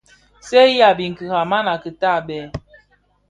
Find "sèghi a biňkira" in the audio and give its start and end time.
0.47-1.39